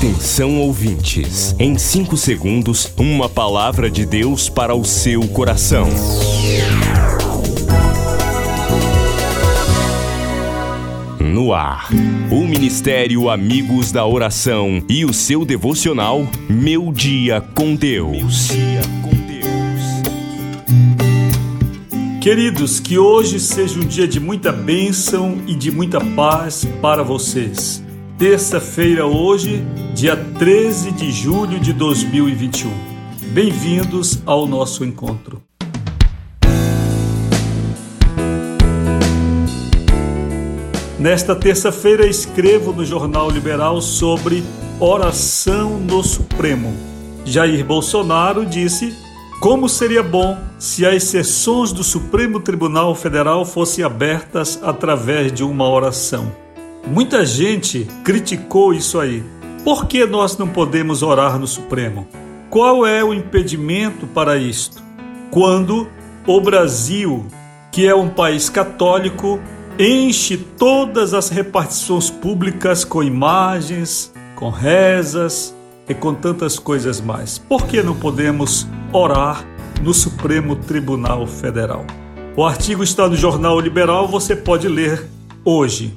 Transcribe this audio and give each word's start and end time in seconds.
Atenção 0.00 0.58
ouvintes, 0.58 1.54
em 1.58 1.76
5 1.76 2.16
segundos, 2.16 2.90
uma 2.96 3.28
palavra 3.28 3.90
de 3.90 4.06
Deus 4.06 4.48
para 4.48 4.74
o 4.74 4.82
seu 4.82 5.28
coração. 5.28 5.86
No 11.20 11.52
ar, 11.52 11.90
o 12.30 12.46
Ministério 12.46 13.28
Amigos 13.28 13.92
da 13.92 14.06
Oração 14.06 14.82
e 14.88 15.04
o 15.04 15.12
seu 15.12 15.44
devocional 15.44 16.26
Meu 16.48 16.90
Dia 16.90 17.42
com 17.54 17.74
Deus. 17.74 18.48
Queridos, 22.22 22.80
que 22.80 22.96
hoje 22.96 23.38
seja 23.38 23.78
um 23.78 23.84
dia 23.84 24.08
de 24.08 24.18
muita 24.18 24.50
bênção 24.50 25.42
e 25.46 25.54
de 25.54 25.70
muita 25.70 26.00
paz 26.00 26.66
para 26.80 27.02
vocês. 27.02 27.82
Terça-feira, 28.20 29.06
hoje, 29.06 29.64
dia 29.94 30.14
13 30.14 30.92
de 30.92 31.10
julho 31.10 31.58
de 31.58 31.72
2021. 31.72 32.70
Bem-vindos 33.32 34.20
ao 34.26 34.46
nosso 34.46 34.84
encontro. 34.84 35.42
Nesta 40.98 41.34
terça-feira, 41.34 42.06
escrevo 42.06 42.74
no 42.74 42.84
Jornal 42.84 43.30
Liberal 43.30 43.80
sobre 43.80 44.44
oração 44.78 45.78
no 45.78 46.02
Supremo. 46.02 46.76
Jair 47.24 47.64
Bolsonaro 47.64 48.44
disse 48.44 48.94
como 49.40 49.66
seria 49.66 50.02
bom 50.02 50.36
se 50.58 50.84
as 50.84 51.04
sessões 51.04 51.72
do 51.72 51.82
Supremo 51.82 52.38
Tribunal 52.38 52.94
Federal 52.94 53.46
fossem 53.46 53.82
abertas 53.82 54.60
através 54.62 55.32
de 55.32 55.42
uma 55.42 55.66
oração. 55.66 56.30
Muita 56.86 57.24
gente 57.24 57.86
criticou 58.04 58.72
isso 58.74 58.98
aí. 58.98 59.22
Por 59.64 59.86
que 59.86 60.04
nós 60.06 60.38
não 60.38 60.48
podemos 60.48 61.02
orar 61.02 61.38
no 61.38 61.46
Supremo? 61.46 62.06
Qual 62.48 62.86
é 62.86 63.04
o 63.04 63.14
impedimento 63.14 64.06
para 64.06 64.36
isto? 64.36 64.82
Quando 65.30 65.86
o 66.26 66.40
Brasil, 66.40 67.26
que 67.70 67.86
é 67.86 67.94
um 67.94 68.08
país 68.08 68.48
católico, 68.48 69.40
enche 69.78 70.36
todas 70.36 71.14
as 71.14 71.28
repartições 71.28 72.10
públicas 72.10 72.84
com 72.84 73.02
imagens, 73.02 74.12
com 74.34 74.50
rezas 74.50 75.54
e 75.88 75.94
com 75.94 76.14
tantas 76.14 76.58
coisas 76.58 77.00
mais. 77.00 77.38
Por 77.38 77.66
que 77.66 77.82
não 77.82 77.94
podemos 77.94 78.66
orar 78.92 79.44
no 79.82 79.94
Supremo 79.94 80.56
Tribunal 80.56 81.26
Federal? 81.26 81.84
O 82.36 82.44
artigo 82.44 82.82
está 82.82 83.08
no 83.08 83.16
Jornal 83.16 83.58
Liberal, 83.60 84.08
você 84.08 84.34
pode 84.34 84.68
ler 84.68 85.08
hoje. 85.44 85.96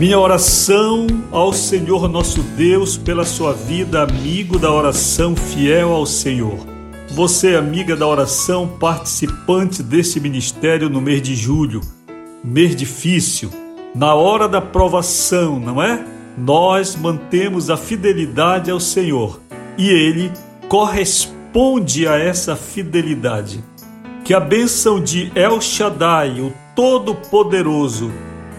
Minha 0.00 0.18
oração 0.18 1.06
ao 1.30 1.52
Senhor 1.52 2.08
nosso 2.08 2.42
Deus 2.42 2.96
pela 2.96 3.22
sua 3.22 3.52
vida, 3.52 4.02
amigo 4.02 4.58
da 4.58 4.72
oração 4.72 5.36
fiel 5.36 5.92
ao 5.92 6.06
Senhor. 6.06 6.56
Você, 7.10 7.54
amiga 7.54 7.94
da 7.94 8.06
oração, 8.06 8.66
participante 8.66 9.82
desse 9.82 10.18
ministério 10.18 10.88
no 10.88 11.02
mês 11.02 11.20
de 11.20 11.34
julho, 11.34 11.82
mês 12.42 12.74
difícil, 12.74 13.50
na 13.94 14.14
hora 14.14 14.48
da 14.48 14.58
provação, 14.58 15.60
não 15.60 15.82
é? 15.82 16.02
Nós 16.38 16.96
mantemos 16.96 17.68
a 17.68 17.76
fidelidade 17.76 18.70
ao 18.70 18.80
Senhor 18.80 19.38
e 19.76 19.90
Ele 19.90 20.32
corresponde 20.66 22.08
a 22.08 22.16
essa 22.16 22.56
fidelidade. 22.56 23.62
Que 24.24 24.32
a 24.32 24.40
bênção 24.40 24.98
de 24.98 25.30
El 25.34 25.60
Shaddai, 25.60 26.40
o 26.40 26.54
Todo-Poderoso, 26.74 28.10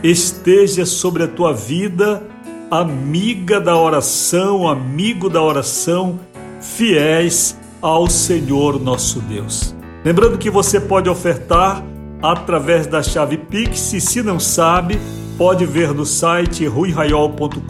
esteja 0.04 0.86
sobre 0.86 1.24
a 1.24 1.28
tua 1.28 1.54
vida, 1.54 2.24
amiga 2.70 3.60
da 3.60 3.78
oração, 3.78 4.68
amigo 4.68 5.30
da 5.30 5.42
oração, 5.42 6.20
fiéis 6.60 7.58
ao 7.82 8.08
Senhor 8.08 8.80
nosso 8.80 9.20
Deus. 9.22 9.76
Lembrando 10.04 10.38
que 10.38 10.50
você 10.50 10.80
pode 10.80 11.10
ofertar 11.10 11.84
através 12.22 12.88
da 12.88 13.02
chave 13.02 13.38
Pix, 13.38 13.94
e 13.94 14.02
se 14.02 14.22
não 14.22 14.40
sabe, 14.40 15.00
pode 15.38 15.66
ver 15.66 15.94
no 15.94 16.06
site 16.06 16.66
ruiraiol.com.br 16.66 17.62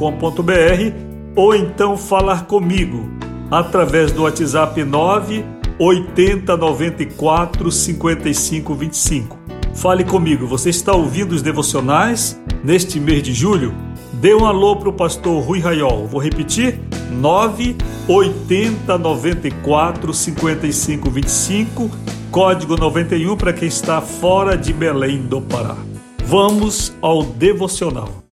ou 1.35 1.55
então 1.55 1.97
falar 1.97 2.45
comigo 2.45 3.09
através 3.49 4.11
do 4.11 4.23
WhatsApp 4.23 4.83
9 4.83 5.45
80 5.79 6.57
94 6.57 7.71
55 7.71 8.75
25. 8.75 9.40
Fale 9.75 10.03
comigo, 10.03 10.45
você 10.45 10.69
está 10.69 10.93
ouvindo 10.93 11.31
os 11.31 11.41
devocionais 11.41 12.39
neste 12.63 12.99
mês 12.99 13.23
de 13.23 13.33
julho? 13.33 13.73
Dê 14.13 14.35
um 14.35 14.45
alô 14.45 14.75
para 14.75 14.89
o 14.89 14.93
pastor 14.93 15.41
Rui 15.43 15.59
Raiol. 15.59 16.05
Vou 16.07 16.21
repetir: 16.21 16.79
9 17.11 17.75
80 18.07 18.97
94 18.97 20.13
55 20.13 21.09
25, 21.09 21.89
código 22.29 22.75
91 22.75 23.35
para 23.37 23.53
quem 23.53 23.67
está 23.67 24.01
fora 24.01 24.55
de 24.55 24.71
Belém 24.73 25.23
do 25.23 25.41
Pará. 25.41 25.75
Vamos 26.25 26.93
ao 27.01 27.23
devocional. 27.23 28.30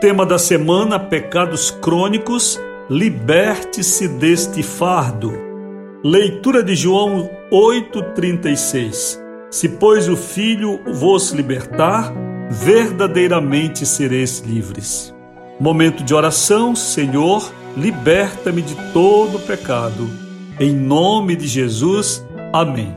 Tema 0.00 0.24
da 0.24 0.38
semana: 0.38 0.98
Pecados 0.98 1.70
crônicos. 1.70 2.58
Liberte-se 2.88 4.08
deste 4.08 4.62
fardo. 4.62 5.30
Leitura 6.02 6.62
de 6.62 6.74
João 6.74 7.28
8,36. 7.52 9.20
Se, 9.50 9.68
pois, 9.68 10.08
o 10.08 10.16
Filho 10.16 10.80
vos 10.90 11.32
libertar, 11.32 12.12
verdadeiramente 12.50 13.84
sereis 13.84 14.40
livres. 14.40 15.14
Momento 15.60 16.02
de 16.02 16.14
oração: 16.14 16.74
Senhor, 16.74 17.52
liberta-me 17.76 18.62
de 18.62 18.74
todo 18.94 19.38
pecado. 19.40 20.08
Em 20.58 20.72
nome 20.72 21.36
de 21.36 21.46
Jesus. 21.46 22.24
Amém. 22.54 22.96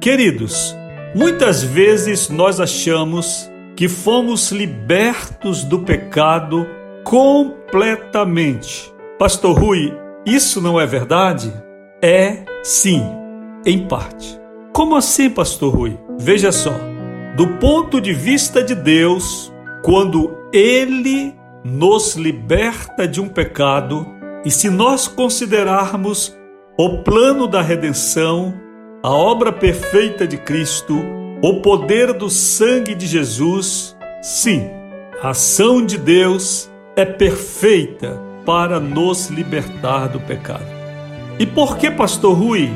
Queridos, 0.00 0.74
muitas 1.14 1.62
vezes 1.62 2.30
nós 2.30 2.58
achamos 2.58 3.51
que 3.82 3.88
fomos 3.88 4.52
libertos 4.52 5.64
do 5.64 5.80
pecado 5.80 6.68
completamente. 7.02 8.94
Pastor 9.18 9.58
Rui, 9.58 9.92
isso 10.24 10.60
não 10.60 10.80
é 10.80 10.86
verdade? 10.86 11.52
É 12.00 12.44
sim, 12.62 13.02
em 13.66 13.88
parte. 13.88 14.40
Como 14.72 14.94
assim, 14.94 15.28
Pastor 15.28 15.74
Rui? 15.74 15.98
Veja 16.16 16.52
só. 16.52 16.70
Do 17.36 17.58
ponto 17.58 18.00
de 18.00 18.12
vista 18.14 18.62
de 18.62 18.76
Deus, 18.76 19.52
quando 19.82 20.32
Ele 20.52 21.34
nos 21.64 22.14
liberta 22.14 23.08
de 23.08 23.20
um 23.20 23.28
pecado, 23.28 24.06
e 24.44 24.50
se 24.52 24.70
nós 24.70 25.08
considerarmos 25.08 26.38
o 26.78 26.98
plano 26.98 27.48
da 27.48 27.60
redenção, 27.60 28.54
a 29.02 29.10
obra 29.10 29.50
perfeita 29.52 30.24
de 30.24 30.36
Cristo, 30.36 30.94
o 31.42 31.54
poder 31.54 32.12
do 32.12 32.30
sangue 32.30 32.94
de 32.94 33.04
Jesus, 33.04 33.96
sim, 34.22 34.70
a 35.20 35.30
ação 35.30 35.84
de 35.84 35.98
Deus 35.98 36.70
é 36.94 37.04
perfeita 37.04 38.16
para 38.46 38.78
nos 38.78 39.28
libertar 39.28 40.08
do 40.08 40.20
pecado. 40.20 40.64
E 41.40 41.44
por 41.44 41.78
que, 41.78 41.90
Pastor 41.90 42.38
Rui, 42.38 42.70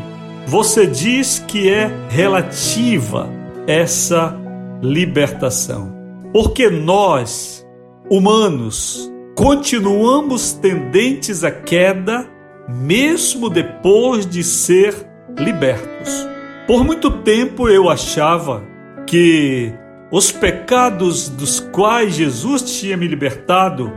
você 0.48 0.84
diz 0.84 1.38
que 1.38 1.70
é 1.70 1.88
relativa 2.08 3.30
essa 3.68 4.36
libertação? 4.82 5.94
Porque 6.32 6.68
nós, 6.68 7.64
humanos, 8.10 9.08
continuamos 9.36 10.52
tendentes 10.52 11.44
à 11.44 11.52
queda 11.52 12.26
mesmo 12.68 13.48
depois 13.48 14.26
de 14.26 14.42
ser 14.42 14.92
libertos. 15.38 16.35
Por 16.66 16.84
muito 16.84 17.10
tempo 17.22 17.68
eu 17.68 17.88
achava 17.88 18.64
que 19.06 19.72
os 20.10 20.32
pecados 20.32 21.28
dos 21.28 21.60
quais 21.60 22.14
Jesus 22.14 22.62
tinha 22.62 22.96
me 22.96 23.06
libertado 23.06 23.92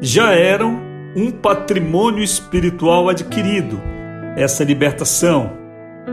já 0.00 0.32
eram 0.32 0.80
um 1.16 1.32
patrimônio 1.32 2.22
espiritual 2.22 3.08
adquirido, 3.08 3.80
essa 4.36 4.62
libertação. 4.62 5.50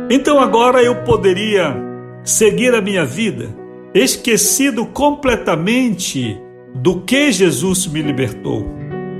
Então 0.09 0.39
agora 0.39 0.81
eu 0.81 1.03
poderia 1.03 1.75
seguir 2.23 2.73
a 2.73 2.81
minha 2.81 3.05
vida 3.05 3.49
esquecido 3.93 4.87
completamente 4.87 6.41
do 6.73 7.01
que 7.01 7.31
Jesus 7.31 7.85
me 7.85 8.01
libertou, 8.01 8.65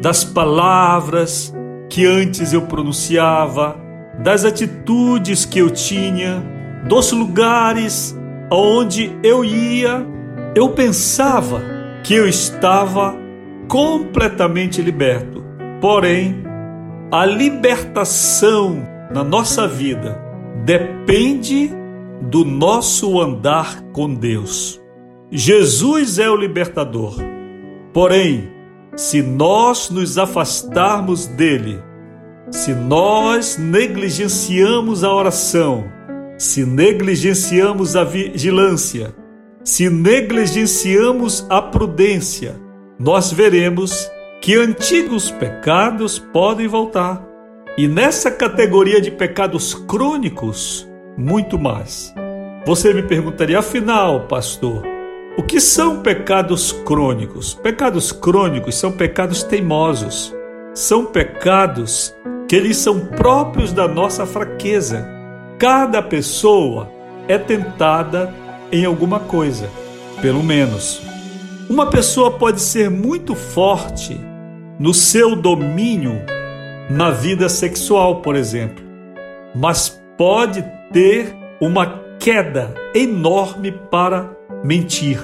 das 0.02 0.24
palavras 0.24 1.54
que 1.88 2.04
antes 2.06 2.52
eu 2.52 2.64
pronunciava, 2.64 3.80
das 4.24 4.44
atitudes 4.44 5.46
que 5.46 5.60
eu 5.60 5.70
tinha, 5.70 6.53
dos 6.88 7.12
lugares 7.12 8.18
aonde 8.50 9.18
eu 9.24 9.44
ia, 9.44 10.06
eu 10.56 10.70
pensava 10.70 11.62
que 12.04 12.14
eu 12.14 12.28
estava 12.28 13.16
completamente 13.68 14.82
liberto. 14.82 15.44
Porém, 15.82 16.44
a 17.12 17.26
libertação 17.26 18.88
na 19.12 19.24
nossa 19.24 19.68
vida 19.68 20.22
depende 20.66 21.72
do 22.22 22.46
nosso 22.46 23.20
andar 23.20 23.82
com 23.92 24.14
Deus. 24.14 24.82
Jesus 25.32 26.20
é 26.20 26.30
o 26.30 26.36
libertador. 26.36 27.16
Porém, 27.92 28.52
se 28.96 29.22
nós 29.22 29.90
nos 29.90 30.18
afastarmos 30.18 31.26
dele, 31.26 31.80
se 32.52 32.74
nós 32.74 33.58
negligenciamos 33.58 35.04
a 35.04 35.14
oração, 35.14 35.86
se 36.44 36.66
negligenciamos 36.66 37.95
a 37.95 38.04
vigilância, 38.04 39.16
se 39.63 39.90
negligenciamos 39.90 41.48
a 41.50 41.62
prudência, 41.62 42.60
nós 43.00 43.31
veremos 43.31 44.12
que 44.42 44.54
antigos 44.57 45.31
pecados 45.31 46.19
podem 46.19 46.68
voltar. 46.68 47.25
E 47.78 47.88
nessa 47.88 48.30
categoria 48.30 49.00
de 49.00 49.10
pecados 49.10 49.74
crônicos, 49.74 50.86
muito 51.18 51.57
mais. 51.57 52.13
Você 52.66 52.94
me 52.94 53.04
perguntaria, 53.04 53.60
afinal, 53.60 54.28
pastor, 54.28 54.84
o 55.38 55.44
que 55.44 55.62
são 55.62 56.01
pecados 56.01 56.74
crônicos? 56.74 57.54
Pecados 57.54 58.12
crônicos 58.12 58.75
são 58.75 58.92
pecados 58.92 59.44
teimosos. 59.44 60.36
São 60.74 61.06
pecados 61.06 62.13
que 62.50 62.56
eles 62.57 62.75
são 62.75 63.00
próprios 63.00 63.72
da 63.72 63.88
nossa 63.88 64.25
fraqueza. 64.25 65.23
Cada 65.58 66.02
pessoa 66.02 66.90
é 67.28 67.38
tentada 67.38 68.34
em 68.72 68.86
alguma 68.86 69.20
coisa, 69.20 69.70
pelo 70.22 70.44
menos. 70.44 71.02
Uma 71.70 71.90
pessoa 71.90 72.32
pode 72.32 72.62
ser 72.62 72.90
muito 72.90 73.36
forte 73.36 74.20
no 74.80 74.94
seu 74.94 75.36
domínio 75.36 76.22
na 76.90 77.10
vida 77.12 77.48
sexual, 77.48 78.22
por 78.22 78.36
exemplo, 78.36 78.84
mas 79.56 80.02
pode 80.18 80.64
ter 80.92 81.34
uma 81.62 82.02
queda 82.20 82.74
enorme 82.94 83.72
para 83.72 84.30
mentir. 84.64 85.20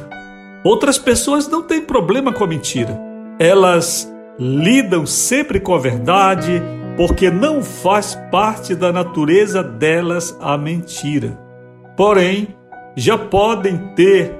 Outras 0.63 0.97
pessoas 0.97 1.47
não 1.47 1.63
têm 1.63 1.81
problema 1.81 2.31
com 2.31 2.43
a 2.43 2.47
mentira. 2.47 2.97
Elas 3.39 4.11
lidam 4.37 5.05
sempre 5.05 5.59
com 5.59 5.73
a 5.73 5.79
verdade, 5.79 6.61
porque 6.99 7.31
não 7.31 7.63
faz 7.63 8.13
parte 8.29 8.75
da 8.75 8.91
natureza 8.91 9.63
delas 9.63 10.37
a 10.41 10.57
mentira. 10.57 11.39
Porém, 11.95 12.49
já 12.93 13.17
podem 13.17 13.77
ter 13.95 14.35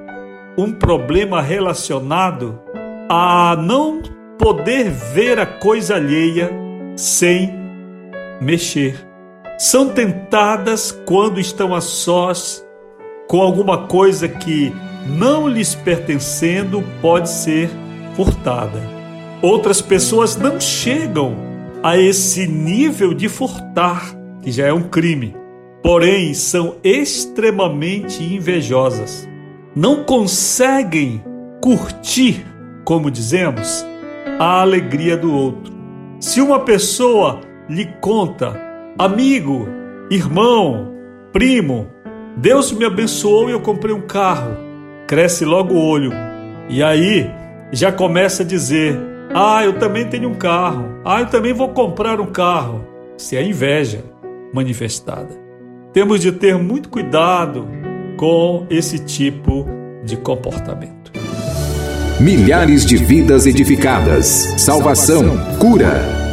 um 0.58 0.70
problema 0.74 1.42
relacionado 1.42 2.60
a 3.08 3.56
não 3.56 4.02
poder 4.38 4.90
ver 4.90 5.40
a 5.40 5.46
coisa 5.46 5.96
alheia 5.96 6.52
sem 6.98 7.58
mexer 8.42 9.08
são 9.58 9.90
tentadas 9.90 10.92
quando 11.06 11.40
estão 11.40 11.74
a 11.74 11.80
sós 11.80 12.66
com 13.28 13.42
alguma 13.42 13.88
coisa 13.88 14.28
que, 14.28 14.74
não 15.06 15.48
lhes 15.48 15.76
pertencendo, 15.76 16.84
pode 17.02 17.30
ser 17.30 17.70
furtada. 18.16 18.82
Outras 19.42 19.82
pessoas 19.82 20.36
não 20.36 20.60
chegam 20.60 21.49
a 21.82 21.98
esse 21.98 22.48
nível 22.48 23.14
de 23.14 23.30
furtar, 23.30 24.14
que 24.42 24.52
já 24.52 24.68
é 24.68 24.74
um 24.74 24.84
crime, 24.84 25.36
porém 25.82 26.34
são 26.34 26.76
extremamente 26.84 28.24
invejosas. 28.24 29.28
Não 29.76 30.04
conseguem 30.04 31.24
curtir, 31.62 32.46
como 32.84 33.10
dizemos, 33.10 33.86
a 34.40 34.62
alegria 34.62 35.16
do 35.16 35.34
outro. 35.34 35.74
Se 36.20 36.42
uma 36.42 36.60
pessoa 36.60 37.42
lhe 37.70 37.86
conta 38.02 38.60
amigo, 38.98 39.68
irmão, 40.10 40.94
primo, 41.32 41.88
Deus 42.36 42.72
me 42.72 42.86
abençoou 42.86 43.50
e 43.50 43.54
eu 43.54 43.62
comprei 43.62 43.94
um 43.94 44.02
carro. 44.02 44.58
Cresce 45.08 45.46
logo 45.46 45.74
o 45.74 45.86
olho. 45.86 46.12
E 46.70 46.84
aí 46.84 47.30
já 47.72 47.92
começa 47.92 48.44
a 48.44 48.46
dizer: 48.46 48.98
Ah, 49.34 49.64
eu 49.64 49.78
também 49.78 50.08
tenho 50.08 50.30
um 50.30 50.34
carro. 50.34 50.86
Ah, 51.06 51.22
eu 51.22 51.28
também 51.28 51.54
vou 51.54 51.70
comprar 51.70 52.20
um 52.20 52.26
carro. 52.28 52.86
Se 53.18 53.36
é 53.36 53.44
inveja 53.44 54.04
manifestada. 54.54 55.38
Temos 55.94 56.22
de 56.22 56.32
ter 56.32 56.58
muito 56.58 56.90
cuidado 56.90 57.68
com 58.18 58.66
esse 58.70 59.00
tipo 59.00 59.66
de 60.04 60.18
comportamento. 60.18 61.12
Milhares 62.20 62.86
de 62.86 62.98
vidas 62.98 63.46
edificadas, 63.46 64.26
salvação, 64.58 65.38
cura. 65.58 66.29